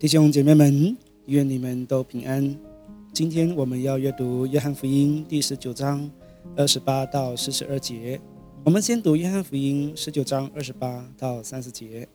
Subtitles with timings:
[0.00, 2.56] 弟兄姐妹们，愿你们都平安。
[3.12, 6.08] 今天我们要阅读约翰福音第十九章
[6.56, 8.20] 二十八到四十二节。
[8.62, 12.08] 我们先读约翰福音十九章二十八到三十节。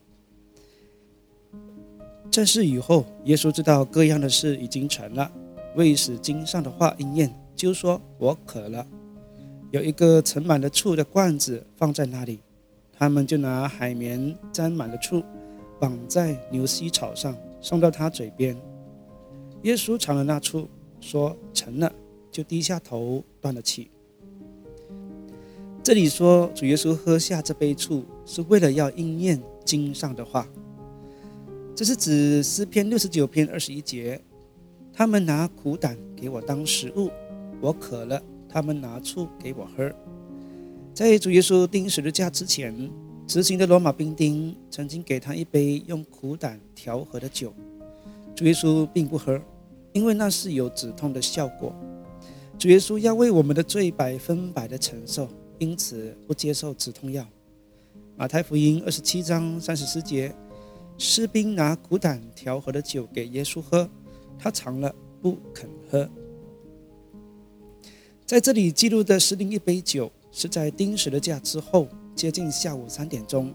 [2.32, 5.30] 这事以后，耶稣知道各样的事已经成了，
[5.76, 8.88] 为使经上的话应验，就说：“我渴了。”
[9.72, 12.40] 有一个盛满了醋的罐子放在那里，
[12.94, 15.22] 他们就拿海绵沾满了醋，
[15.82, 17.36] 绑在牛膝草上。
[17.64, 18.56] 送到他嘴边，
[19.62, 20.68] 耶稣尝了那醋，
[21.00, 21.90] 说成了，
[22.30, 23.90] 就低下头断了气。
[25.82, 30.46] 这里说主耶稣喝下这杯醋，是为了要应验经上的话。
[31.74, 34.20] 这是指诗篇六十九篇二十一节：
[34.92, 37.10] 他们拿苦胆给我当食物，
[37.62, 39.90] 我渴了，他们拿醋给我喝。
[40.94, 42.92] 在主耶稣钉十字架之前。
[43.34, 47.52] 执行的罗马兵丁曾经给他一杯用苦胆调和的酒，
[48.36, 49.42] 主耶稣并不喝，
[49.92, 51.74] 因为那是有止痛的效果。
[52.60, 57.28] 主耶稣要为我们的罪百分百的承受，因此不接受止痛药。
[58.16, 60.32] 马太福音二十七章三十四节，
[61.00, 63.90] 士兵拿苦胆调和的酒给耶稣喝，
[64.38, 66.08] 他尝了不肯喝。
[68.28, 71.88] 在这里记录的是另一杯酒，是在钉十字架之后。
[72.16, 73.54] 接近下午三点钟，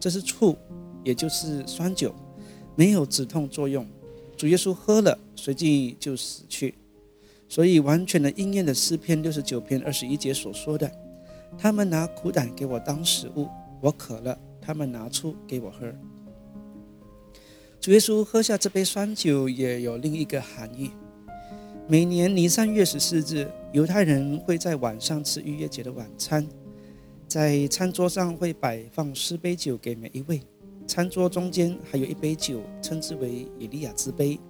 [0.00, 0.56] 这是醋，
[1.04, 2.14] 也就是酸酒，
[2.74, 3.86] 没有止痛作用。
[4.36, 6.74] 主耶稣喝了，随即就死去。
[7.48, 10.90] 所以完全的应验了诗篇六十九篇二十一节所说的
[11.56, 13.48] ：“他们拿苦胆给我当食物，
[13.80, 15.92] 我渴了，他们拿醋给我喝。”
[17.80, 20.90] 主耶稣喝下这杯酸酒也有另一个含义。
[21.86, 26.46] 每年尼三月十四日，犹太人会在晚上吃逾越节的晚餐。
[27.28, 30.40] 在餐桌上会摆放四杯酒给每一位，
[30.86, 34.40] 餐桌中间还有一杯酒，称之为以利亚之杯。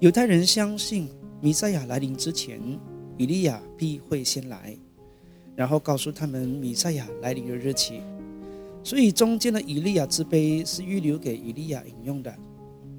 [0.00, 1.08] 犹太人相信
[1.40, 2.60] 弥赛亚来临之前，
[3.16, 4.76] 以利亚必会先来，
[5.54, 8.00] 然后告诉他们弥赛亚来临的日期。
[8.82, 12.34] 所以中间的以利亚之杯是预留给以利亚饮用的。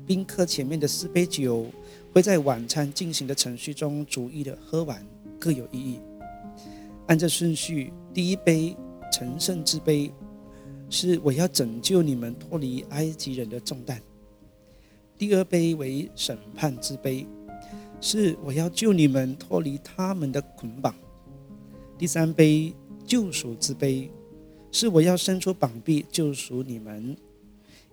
[0.07, 1.65] 宾客前面的四杯酒
[2.13, 5.05] 会在晚餐进行的程序中逐一的喝完，
[5.37, 5.99] 各有意义。
[7.07, 7.91] 按照顺序。
[8.13, 8.75] 第一杯
[9.11, 10.09] 成圣之杯，
[10.89, 13.97] 是我要拯救你们脱离埃及人的重担；
[15.17, 17.27] 第二杯为审判之杯，
[17.99, 20.93] 是我要救你们脱离他们的捆绑；
[21.97, 22.73] 第三杯
[23.05, 24.09] 救赎之杯，
[24.71, 27.15] 是我要伸出膀臂救赎你们；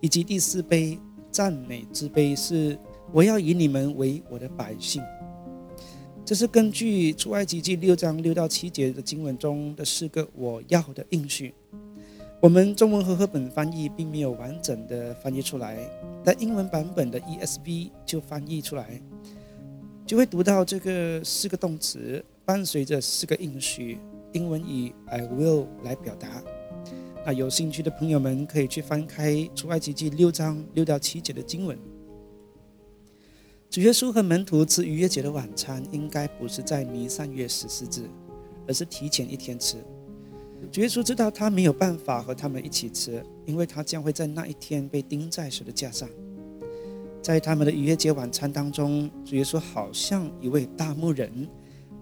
[0.00, 0.96] 以及第四杯
[1.32, 2.78] 赞美之杯，是
[3.12, 5.02] 我要以你们为我的百姓。
[6.24, 11.52] 这是根据出埃及记六章六到七节的经文中的四个“我要”的应许。
[12.40, 15.76] 我们中文和合本翻译并没有完整的翻译出来，
[16.24, 19.00] 但英文版本的 ESV 就翻译出来，
[20.06, 23.98] 就会读到这个四个动词伴随着四个应许，
[24.32, 26.42] 英文以 “I will” 来表达。
[27.26, 31.76] 那有兴趣的朋友们可以去翻开出埃及记六章六到七节的经文。
[33.72, 38.06] 主耶稣和门徒吃逾越节的晚餐，应该不是在弥散月十四日，
[38.68, 39.78] 而是提前一天吃。
[40.70, 46.06] 主耶稣知道他没有办法和他们一起吃，因为他将会在那一天被钉在十字架上。
[47.22, 51.48] 在他们的逾越节晚餐当中，主耶稣好像一位大牧人，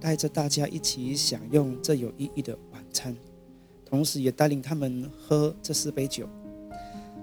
[0.00, 3.16] 带着大家一起享用这有意义的晚餐，
[3.86, 6.28] 同时也带领他们喝这四杯酒。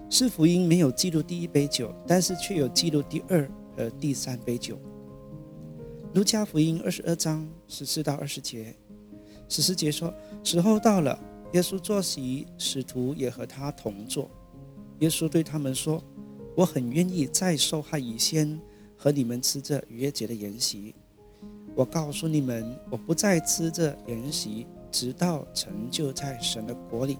[0.10, 3.46] 是福音没有记录第一杯酒，但是却有记录第二。
[3.78, 4.78] 呃，第三杯酒。
[6.14, 8.76] 儒家福音二十二章十四到二十节，
[9.48, 10.12] 十四节说：
[10.44, 11.18] 时候到了，
[11.54, 14.30] 耶稣坐席，使徒也和他同坐。
[15.00, 16.04] 耶稣对他们说
[16.58, 18.60] ：“我很愿意再受害以先
[18.98, 20.96] 和你们吃这逾越节的筵席。
[21.76, 27.20] 我告诉你们，我不再吃这筵席，直到成就在神的国里。”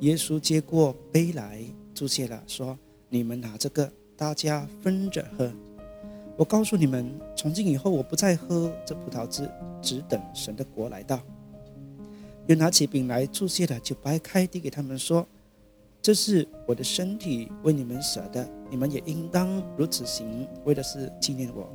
[0.00, 1.62] 耶稣接过杯来，
[1.94, 2.78] 注谢了，说
[3.10, 5.52] ：“你们拿这个。”大家分着喝。
[6.36, 9.48] 我告诉你们，从今以后，我不再喝这葡萄汁，
[9.80, 11.20] 只等神的国来到。
[12.46, 15.26] 又拿起饼来祝谢了，就掰开递给他们说
[16.02, 21.72] ：“这是我的身体，为你们舍的，你们也应当如此行，为的是纪念我。”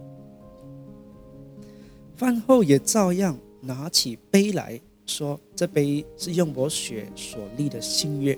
[2.15, 8.37] 饭后也照样拿起杯来说：“这杯是用我血所立的新约，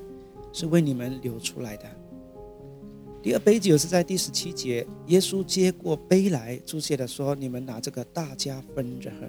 [0.53, 1.85] 是为你们流出来的。”
[3.23, 9.27] 第二杯酒是在第十七节，耶稣接过杯来，注谢的说：“你们拿这个，大家分着喝。”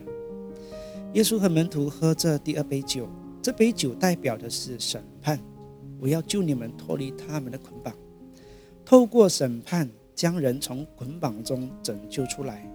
[1.13, 3.07] 耶稣和门徒喝这第二杯酒，
[3.43, 5.39] 这杯酒代表的是审判。
[6.01, 7.95] 我要救你们脱离他们的捆绑。
[8.83, 12.67] 透过审判，将人从捆绑中拯救出来。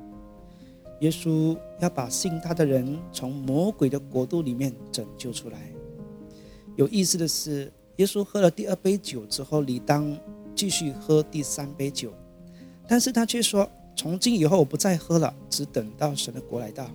[1.01, 5.57] 耶稣要把信他的人从魔鬼的国度里面拯救出来。
[6.75, 10.15] 有意思的是，耶稣喝了第二杯酒之后，理当
[10.57, 12.11] 继续喝第三杯酒，
[12.87, 16.89] 但是他却说：“从今以后，我不再喝了，只等到神的国来到。”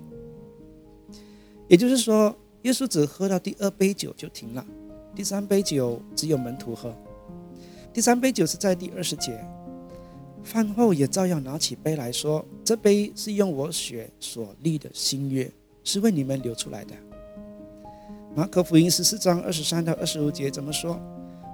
[1.68, 4.66] 也就是说，耶稣只喝到第二杯酒就停了，
[5.14, 6.92] 第三杯酒只有门徒喝。
[7.92, 9.42] 第三杯酒是在第二十节。
[10.42, 15.48] 饭后也照样拿起杯来说：“这杯是用我血所立的新约，
[15.84, 16.94] 是为你们流出来的。”
[18.34, 21.00] 马可福音十四章二十三到二十五节怎么说？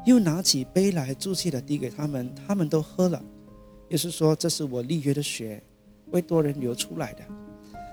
[0.08, 3.22] 又拿起杯来注气的递给他们，他们都喝了。
[3.88, 5.62] 也是说：“这是我立约的血，
[6.10, 7.22] 为多人流出来的。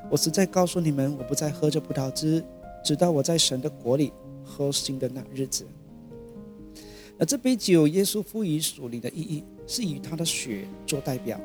[0.09, 2.43] 我实在告诉你们，我不再喝这葡萄汁，
[2.83, 4.13] 直到我在神的国里
[4.43, 5.65] 喝新的那日子。”
[7.19, 9.43] 而这杯酒，耶稣赋予属灵的意义。
[9.67, 11.41] 是以他的血做代表，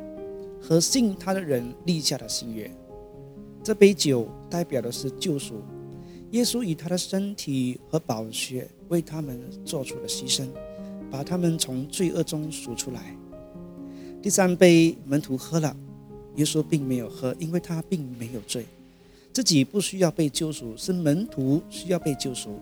[0.61, 2.71] 和信他的人立下的心约。
[3.63, 5.63] 这杯酒代表的是救赎，
[6.31, 10.47] 耶稣以他的身体和宝血为他们做出了牺牲，
[11.11, 13.17] 把他们从罪恶中赎出来。
[14.23, 15.77] 第三杯门徒喝了，
[16.37, 18.65] 耶稣并没有喝，因为他并没有罪，
[19.33, 22.61] 自己不需要被救赎，是门徒需要被救赎。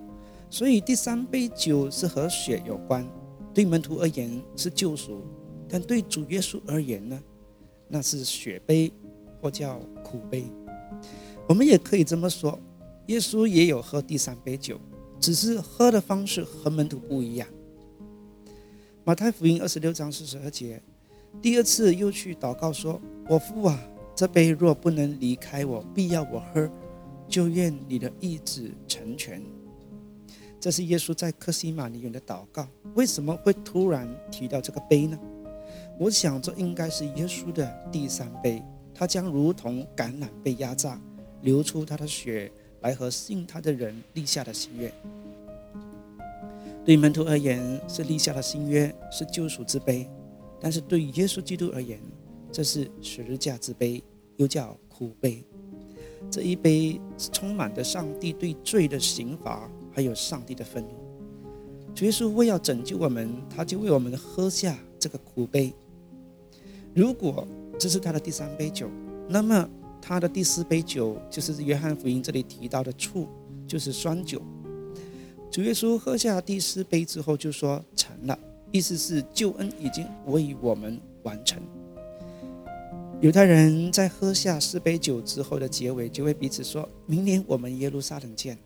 [0.48, 3.06] 所以第三杯酒是和血有关，
[3.52, 5.20] 对门徒而言是救赎。
[5.68, 7.22] 但对主耶稣而言呢，
[7.88, 8.90] 那是血杯，
[9.42, 10.44] 或叫苦杯。
[11.46, 12.58] 我们也可以这么说，
[13.08, 14.78] 耶稣也有喝第三杯酒，
[15.18, 17.48] 只是喝的方式和门徒不一样。
[19.02, 20.82] 马太福音二十六章四十二节，
[21.40, 23.82] 第二次又去祷告说：“我父啊，
[24.14, 26.70] 这杯若不能离开我，必要我喝，
[27.26, 29.42] 就愿你的意志成全。”
[30.60, 32.68] 这是耶稣在克西马尼园的祷告。
[32.94, 35.18] 为什么会突然提到这个杯呢？
[35.98, 38.62] 我想，这应该是耶稣的第三杯，
[38.94, 41.00] 他将如同橄榄被压榨，
[41.40, 44.92] 流出他的血来和信他的人立下的心愿。
[46.84, 50.06] 对门徒而言，是立下的心约，是救赎之杯；
[50.58, 52.00] 但是对耶稣基督而言，
[52.50, 54.02] 这是十字架之杯，
[54.36, 55.44] 又叫苦杯。
[56.30, 60.90] 这一杯是充满着上帝对罪的刑罚，还有上帝的愤怒。
[61.94, 65.72] 主耶稣为要拯救我们，他就为我们喝下这个苦杯。
[66.94, 67.46] 如果
[67.78, 68.88] 这是他的第三杯酒，
[69.28, 69.68] 那么
[70.08, 73.28] 他的第四杯酒就是约翰福音这里提到的醋，
[73.66, 74.40] 就是酸酒。
[75.50, 78.38] 主耶稣喝下第四杯之后就说成了，
[78.72, 81.60] 意思是救恩已经为我们完成。
[83.20, 88.56] 犹太人在喝下四杯酒之后的结尾就会彼此说：“明年我们耶路撒冷见。”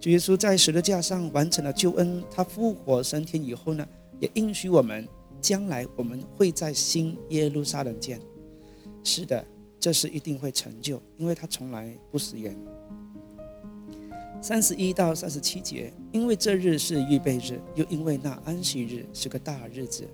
[0.00, 3.86] 主耶稣在十字架上完成了救恩，他复活升天以后呢，
[4.18, 5.06] 也应许我们。
[5.42, 8.18] 将来我们会在新耶路撒冷见。
[9.04, 9.44] 是的，
[9.80, 12.56] 这是一定会成就，因为他从来不食言。
[14.40, 20.08] 三十一到三十七节，因为这日是预备日，又因为那安息日是个大日子，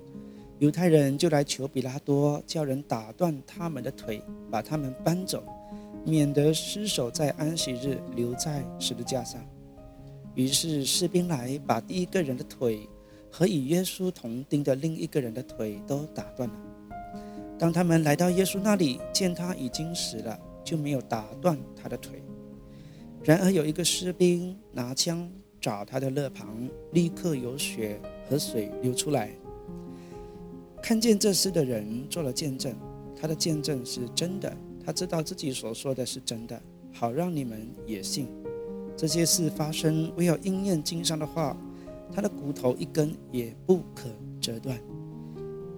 [0.58, 5.42] 犹太人就来求比拉多，叫人打断他们的腿，把他们搬走，
[6.04, 9.40] 免得尸首在安息日留在十字架上。
[10.34, 12.88] 于是士兵来，把第一个人的腿。
[13.36, 16.54] 和与耶稣同钉的另一个人的腿都打断了。
[17.58, 22.22] 当他们来到耶稣那里，见他已经死了，就没有打断他的腿。
[23.22, 25.30] 然而有一个士兵拿枪
[25.60, 29.30] 找他的肋旁，立刻有血和水流出来。
[30.82, 32.74] 看见这事的人做了见证，
[33.18, 36.60] 他的见证是真的，他知道自己所说的是真的，
[36.92, 38.28] 好让你们也信。
[38.96, 41.56] 这些事发生，为要应验经上的话。
[42.12, 44.08] 他的骨头一根也不可
[44.40, 44.78] 折断。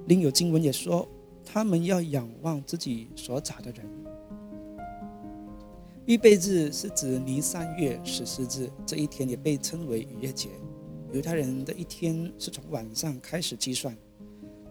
[0.06, 1.08] 另有经文也说，
[1.46, 3.86] 他们要仰望自己所找的人。
[6.04, 10.50] 预备日是指离三月十四日，这一天也被称为逾越节。
[11.12, 13.96] 犹太人的一天是从晚上开始计算，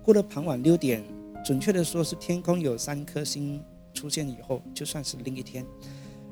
[0.04, 1.04] 过了傍晚六点，
[1.44, 3.64] 准确的说是天空有三颗星
[3.94, 5.66] 出现以后，就算是另一天。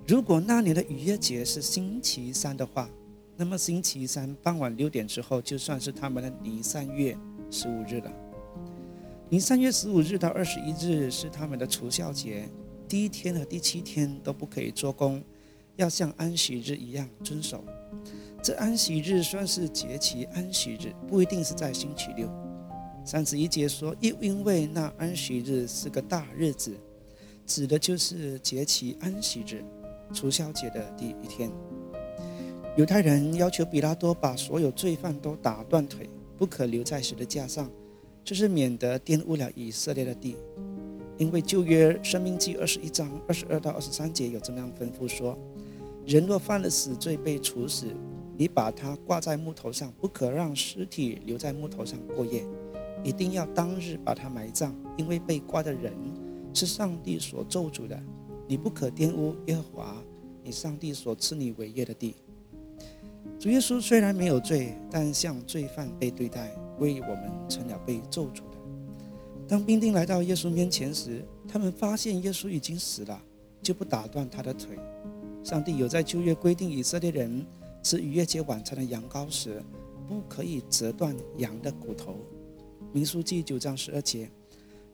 [0.05, 2.89] 如果那年的逾越节是星期三的话。
[3.35, 7.17] 那么星期三傍晚六点之后，就算是他们的离三月
[7.49, 8.22] 十五日了。
[9.33, 12.47] 尼三月十五日到二十一日是他们的除孝节，
[12.87, 15.23] 第一天和第七天都不可以做工，
[15.75, 17.65] 要像安息日一样遵守。
[18.43, 22.29] 这安息日算是节期安息日，不一定是在星期六。
[23.03, 26.71] 三十一节说，又因为那安息日是个大日子，
[27.47, 29.65] 指的就是节期安息日，
[30.13, 31.49] 除孝节的第一天。
[32.77, 37.67] 犹太人要求比拉多把所有罪犯都打断腿，不可留在十字架上，
[38.23, 40.35] 这是免得玷污了以色列的地。
[41.17, 45.37] 因为旧约生命记二十一章二十二到二十三节有这么样吩咐说：
[46.05, 47.87] 人若犯了死罪被处死，
[48.35, 52.43] 你把他挂在木头上，不可让尸体留在木头上过夜，
[53.03, 55.93] 一定要当日把他埋葬，因为被挂的人
[56.51, 57.97] 是上帝所咒诅的。
[58.47, 60.03] 你不可玷污耶和华
[60.43, 62.15] 你上帝所赐你为业的地。
[63.39, 68.57] 主耶稣虽然没有罪，但像罪犯被对待，为我们成了被咒诅的。
[69.47, 73.21] 当兵丁来到耶稣面前时，他们发现耶稣已经死了，
[73.61, 74.77] 就不打断他的腿。
[75.43, 77.45] 上帝有在旧约规定，以色列人
[77.81, 79.61] 吃逾越节晚餐的羊羔时，
[80.07, 82.15] 不可以折断羊的骨头。
[82.93, 84.29] 民书记九章十二节，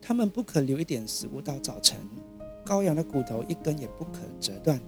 [0.02, 2.00] 他们不可留一点食物到早晨。
[2.66, 4.80] 羔羊的骨头一根也不可折断。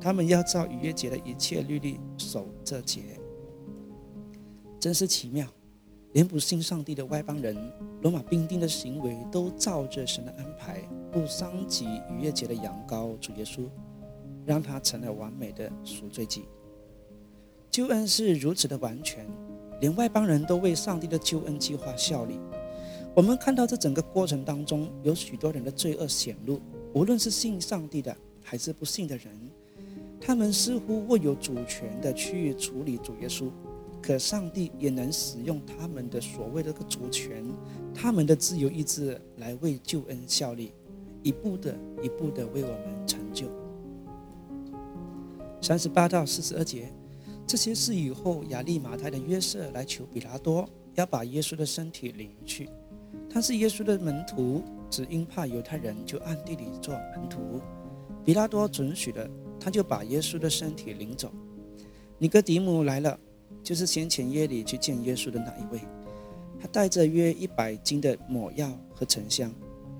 [0.00, 3.02] 他们要照逾越节的一切律例守这节，
[4.78, 5.46] 真是奇妙。
[6.12, 7.54] 连不信上帝的外邦人，
[8.00, 10.80] 罗马兵丁的行为都照着神的安排，
[11.12, 13.68] 不伤及逾越节的羊羔主耶稣，
[14.46, 16.44] 让他成了完美的赎罪祭。
[17.70, 19.26] 救恩是如此的完全，
[19.80, 22.38] 连外邦人都为上帝的救恩计划效力。
[23.14, 26.60] 我们看到这整个过程当中，有许多人的罪恶显露，
[26.94, 29.26] 无论是信上帝的还是不信的人，
[30.18, 33.50] 他们似乎握有主权的去处理主耶稣。
[34.06, 37.44] 可上帝也能使用他们的所谓的个主权，
[37.92, 40.72] 他们的自由意志来为救恩效力，
[41.24, 43.48] 一步的一步的为我们成就。
[45.60, 46.92] 三十八到四十二节，
[47.48, 52.70] 这些事以后，亚利马太的约瑟来求比拉多，要把耶稣的身体领去。
[53.28, 57.60] 他是耶稣的门徒，只因怕犹太人，就暗地里做门徒。
[58.24, 61.32] 比拉多准许了，他就把耶稣的身体领走。
[62.18, 63.18] 尼哥底母来了。
[63.66, 65.80] 就是先前夜里去见耶稣的那一位，
[66.60, 69.52] 他带着约一百斤的抹药和沉香，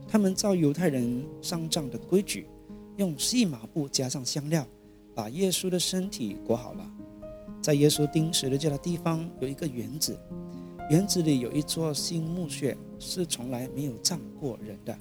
[0.07, 2.47] 他们照犹太人丧葬的规矩，
[2.97, 4.65] 用细麻布加上香料，
[5.17, 6.89] 把耶稣的身体裹好了。
[7.61, 10.17] 在耶稣钉十字架的地方有一个园子，
[10.89, 14.97] 园子里有一座新墓穴，是从来没有葬过人的，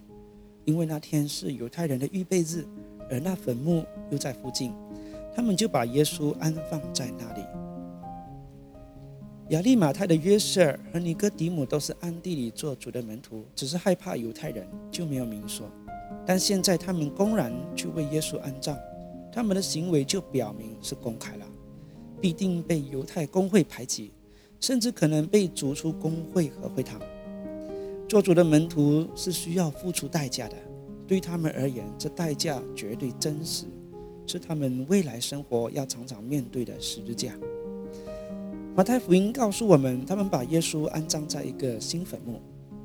[0.64, 2.66] 因为那天是犹太人的预备日，
[3.12, 4.74] 而那坟墓又在附近，
[5.36, 7.46] 他们就把耶稣安放在那里。
[9.50, 15.70] 亚利马泰的约瑟和尼哥底母都是暗地里做主的门徒，只是害怕犹太人，就没有明说。
[16.26, 18.76] 但现在他们公然去为耶稣安葬，
[19.32, 21.46] 他们的行为就表明是公开了，
[22.20, 24.12] 必定被犹太公会排挤，
[24.60, 27.00] 甚至可能被逐出公会和会堂。
[28.10, 30.56] 做主的门徒是需要付出代价的，
[31.06, 33.66] 对他们而言，这代价绝对真实，
[34.26, 37.38] 是他们未来生活要常常面对的十字架。
[38.76, 42.42] 马太福音告诉我们，他们把耶稣安葬在一个新坟墓，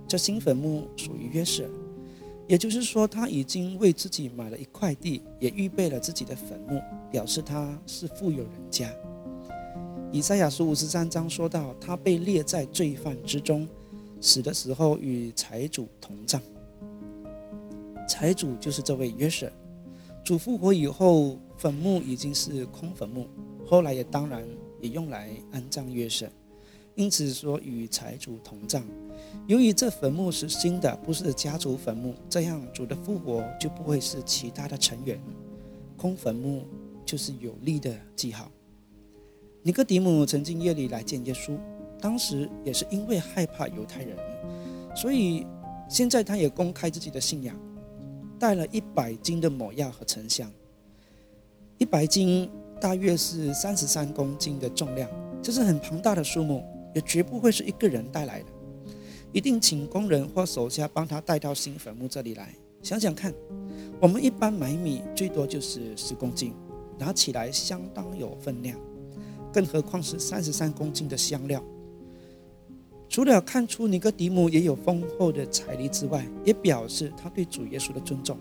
[0.06, 1.68] 这新坟墓属于约瑟，
[2.46, 6.80] 也就是说，他已经为自己买了一块地，也预备了自己的坟墓，
[7.10, 8.88] 表示他是富有人家。
[10.12, 13.66] 以赛亚书五十三章说到，他被列在罪犯之中，
[14.20, 16.40] 死的时候与财主同葬。
[18.08, 19.50] 财主就是这位约瑟，
[20.22, 23.26] 主复活以后，坟墓已经是空坟墓，
[23.66, 24.46] 后来也当然。
[24.80, 26.28] 也用来安葬约瑟，
[26.94, 28.84] 因此说与财主同葬。
[29.46, 35.20] 由于这坟墓是新的，不是家族坟墓，这样主的复活就不会是其他的成员。
[35.96, 36.66] 空坟墓
[37.04, 38.50] 就是有利的记号。
[39.62, 41.58] 尼哥底母曾经夜里来见耶稣，
[42.00, 44.16] 当时也是因为害怕犹太人，
[44.96, 45.46] 所以
[45.88, 47.54] 现在他也公开自己的信仰，
[48.38, 50.50] 带了一百斤的抹药和沉香，
[51.76, 52.50] 一百斤。
[52.80, 55.08] 大约是三十三公斤的重量，
[55.42, 58.46] 这是很庞大的数目，也绝不会是一个人带来的，
[59.32, 62.54] 一定请工人或手下帮他带到新坟墓这里来。
[62.82, 63.34] 想想看，
[64.00, 66.54] 我们一般买米最多就是十公斤，
[66.98, 68.78] 拿起来相当有分量，
[69.52, 71.62] 更何况是三十三公斤的香料。
[73.10, 78.38] 除了看出尼哥底母也有丰厚的财力之外，也表示他对主耶稣的尊重。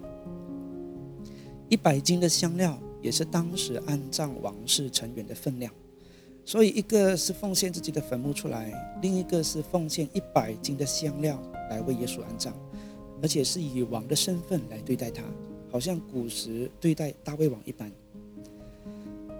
[1.67, 2.79] 一百斤的香料。
[3.01, 5.74] 也是当时安葬王室成员的分量，
[6.46, 12.53] 所以一个是奉献自己的坟墓出来，另一个是奉献一百斤的香料来为耶稣安葬，
[13.22, 15.24] 而且是以王的身份来对待他，
[15.72, 17.91] 好像古时对待大卫王一般。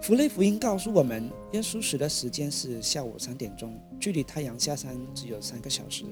[0.02, 6.04] 福雷福音告诉我们，耶稣死的时间是下午三点钟，距离太阳下山只有三个小时。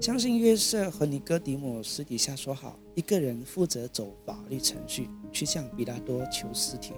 [0.00, 5.08] 相信约瑟和尼哥底母私底下说好，一个人负责走法律程序。
[5.32, 6.92] 去向比拉多求尸体，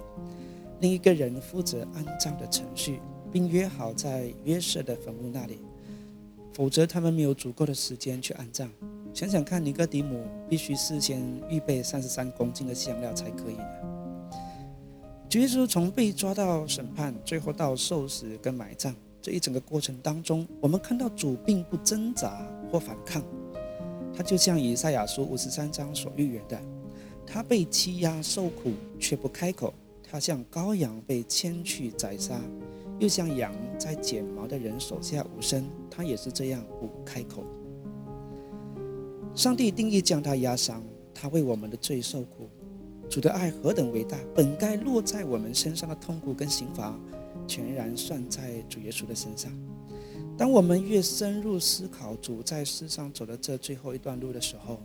[0.79, 2.99] 另一个人负责安葬的程序，
[3.31, 5.59] 并约好在约瑟的坟墓那里。
[6.51, 8.71] 否则他们没有足够的时间去安葬。
[9.13, 14.39] 想想看，尼哥底母必须事先预备三十三公斤的香料才可以呢。
[15.29, 23.23] 主耶稣从被抓到审判，最后到受死跟埋葬这一整个过程当中，我们看到主并不挣扎或反抗，
[24.17, 26.59] 他就像以赛亚书五十三章所预言的，
[27.23, 32.41] 他被欺压受苦却不开口，他像羔羊被牵去宰杀，
[32.97, 37.43] 又像羊在剪毛的人手下无声，他也是这样不开口。
[39.35, 42.49] 上帝定义将他压伤，他为我们的罪受苦。
[43.07, 46.99] 主的爱何等伟大，本该落在我们身上的痛苦跟刑罚，
[47.45, 49.51] 全然算在主耶稣的身上。
[50.37, 54.79] 当我们越深入思考主在世上走的这最后一段路的时候，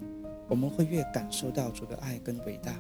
[0.48, 2.74] 我们会越感受到主的爱跟伟大。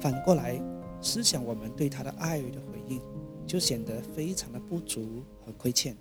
[0.00, 0.60] 反过来
[1.00, 3.00] 思想我们对他的爱的回应，
[3.46, 5.96] 就显得非常的不足和亏欠。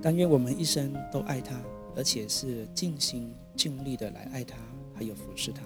[0.00, 1.60] 但愿我们一生都爱他。
[1.96, 4.56] 而且是尽心尽力的来爱他，
[4.94, 5.62] 还有服侍他。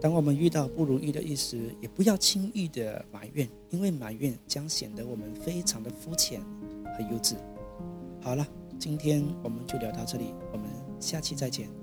[0.00, 6.42] 当我们遇到不如意的意思，也不要轻易的埋怨，因为埋怨将显得我们非常的肤浅
[7.02, 7.36] 优质。
[8.20, 8.46] 好了，
[8.78, 10.68] 今天我们就聊到这里，我们
[11.00, 11.79] 下期再见。